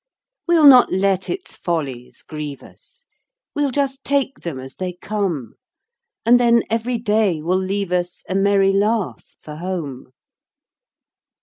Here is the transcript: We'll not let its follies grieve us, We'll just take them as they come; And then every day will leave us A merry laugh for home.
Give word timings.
We'll 0.47 0.65
not 0.65 0.91
let 0.91 1.29
its 1.29 1.55
follies 1.55 2.23
grieve 2.23 2.63
us, 2.63 3.05
We'll 3.53 3.69
just 3.69 4.03
take 4.03 4.39
them 4.39 4.59
as 4.59 4.77
they 4.77 4.93
come; 4.93 5.53
And 6.25 6.39
then 6.39 6.63
every 6.71 6.97
day 6.97 7.43
will 7.43 7.61
leave 7.61 7.91
us 7.91 8.23
A 8.27 8.33
merry 8.33 8.73
laugh 8.73 9.37
for 9.41 9.57
home. 9.57 10.07